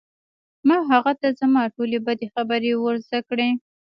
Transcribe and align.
ما 0.67 0.77
هغه 0.91 1.13
ته 1.21 1.27
زما 1.41 1.61
ټولې 1.75 1.97
بدې 2.05 2.27
خبرې 2.35 2.71
ور 2.77 2.95
زده 3.05 3.19
کړې 3.29 3.49